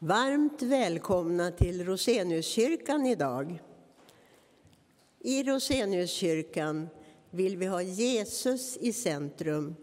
[0.00, 3.62] Varmt välkomna till Roseniuskyrkan idag.
[5.20, 6.88] I Roseniuskyrkan
[7.30, 9.76] vill vi ha Jesus i centrum,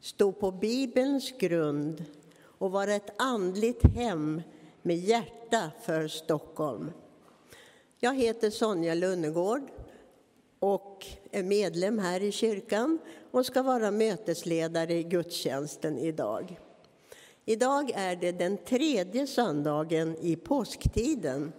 [0.00, 2.04] stå på Bibelns grund
[2.42, 4.42] och vara ett andligt hem
[4.82, 6.90] med hjärta för Stockholm.
[7.98, 9.62] Jag heter Sonja Lunnegård
[10.58, 12.98] och är medlem här i kyrkan
[13.30, 16.58] och ska vara mötesledare i gudstjänsten idag.
[17.44, 21.52] Idag är det den tredje söndagen i påsktiden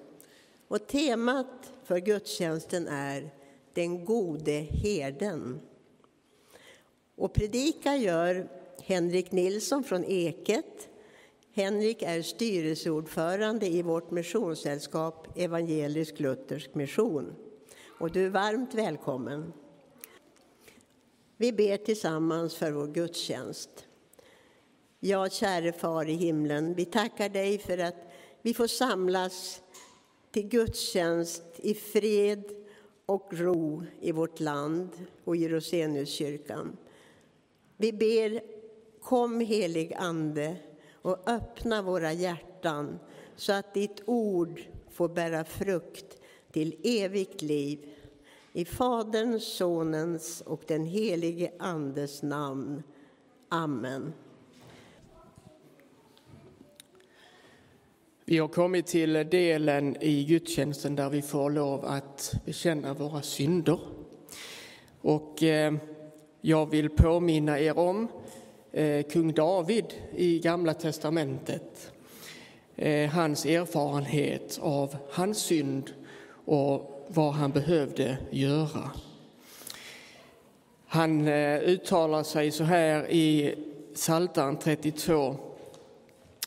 [0.68, 3.30] och temat för gudstjänsten är
[3.74, 5.60] Den gode herden.
[7.16, 8.48] Och predika gör
[8.84, 10.90] Henrik Nilsson från Eket.
[11.54, 17.36] Henrik är styrelseordförande i vårt missionssällskap Evangelisk Luthersk Mission.
[18.00, 19.54] Och du är varmt välkommen.
[21.38, 23.85] Vi ber tillsammans för vår gudstjänst.
[25.08, 27.96] Ja, käre Far i himlen, vi tackar dig för att
[28.42, 29.62] vi får samlas
[30.32, 32.44] till gudstjänst i fred
[33.06, 34.90] och ro i vårt land
[35.24, 36.78] och i Roseniuskyrkan.
[37.78, 38.42] Vi ber,
[39.02, 40.56] kom helig Ande
[41.02, 43.00] och öppna våra hjärtan
[43.36, 46.22] så att ditt ord får bära frukt
[46.52, 47.90] till evigt liv.
[48.54, 52.84] I Faderns, Sonens och den helige Andes namn.
[53.50, 54.14] Amen.
[58.28, 63.80] Vi har kommit till delen i gudstjänsten där vi får lov att bekänna våra synder.
[65.02, 65.74] Och eh,
[66.42, 68.08] jag vill påminna er om
[68.72, 71.92] eh, kung David i Gamla testamentet.
[72.76, 75.92] Eh, hans erfarenhet av hans synd
[76.46, 78.92] och vad han behövde göra.
[80.88, 83.56] Han uttalar sig så här i
[83.94, 85.36] Psaltaren 32.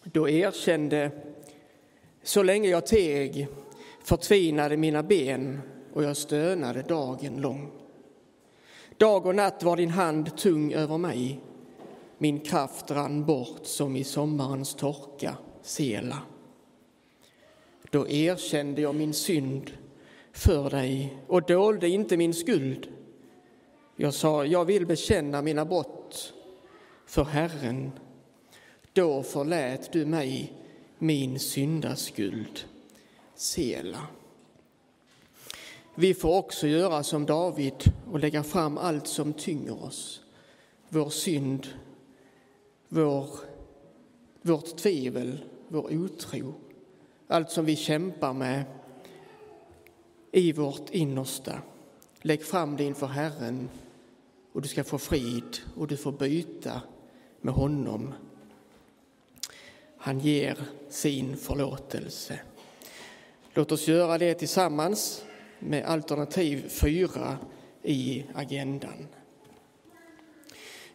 [0.04, 1.10] Då erkände
[2.22, 3.48] så länge jag teg
[4.04, 5.60] förtvinade mina ben
[5.92, 7.70] och jag stönade dagen lång.
[8.96, 11.40] Dag och natt var din hand tung över mig.
[12.18, 16.18] Min kraft rann bort som i sommarens torka, sela.
[17.90, 19.70] Då erkände jag min synd
[20.32, 22.88] för dig och dolde inte min skuld.
[23.96, 26.34] Jag sa, jag vill bekänna mina brott
[27.06, 27.92] för Herren.
[28.92, 30.52] Då förlät du mig
[30.98, 32.64] min syndaskuld
[33.34, 34.06] sela.
[35.94, 40.22] Vi får också göra som David och lägga fram allt som tynger oss.
[40.88, 41.66] Vår synd,
[42.88, 43.28] vår,
[44.42, 46.54] vårt tvivel, vår otro.
[47.26, 48.64] Allt som vi kämpar med
[50.32, 51.62] i vårt innersta.
[52.22, 53.68] Lägg fram det inför Herren
[54.52, 56.80] och du ska få frid och du får byta
[57.40, 58.14] med honom
[59.98, 62.40] han ger sin förlåtelse.
[63.54, 65.24] Låt oss göra det tillsammans
[65.58, 67.38] med alternativ fyra
[67.82, 69.06] i agendan.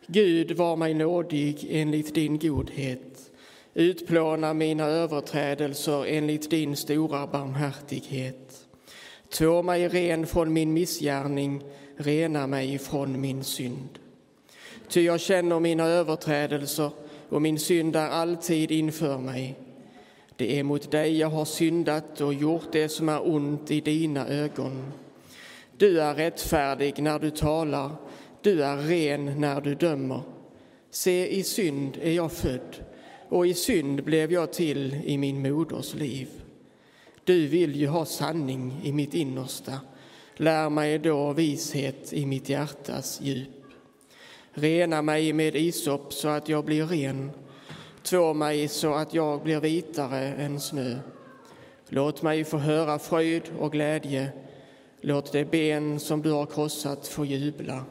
[0.07, 3.31] Gud, var mig nådig enligt din godhet.
[3.73, 8.67] Utplåna mina överträdelser enligt din stora barmhärtighet.
[9.29, 11.63] Två mig ren från min missgärning,
[11.97, 13.99] rena mig från min synd.
[14.87, 16.91] Ty jag känner mina överträdelser
[17.33, 19.55] och min synd är alltid inför mig.
[20.35, 24.27] Det är mot dig jag har syndat och gjort det som är ont i dina
[24.27, 24.91] ögon.
[25.77, 27.91] Du är rättfärdig när du talar,
[28.41, 30.21] du är ren när du dömer.
[30.89, 32.75] Se, i synd är jag född
[33.29, 36.27] och i synd blev jag till i min moders liv.
[37.23, 39.79] Du vill ju ha sanning i mitt innersta.
[40.35, 43.62] Lär mig då vishet i mitt hjärtas djup.
[44.55, 47.31] Rena mig med isop så att jag blir ren.
[48.03, 50.95] Två mig så att jag blir vitare än snö.
[51.89, 54.29] Låt mig få höra fröjd och glädje.
[55.01, 57.85] Låt det ben som du har krossat få jubla.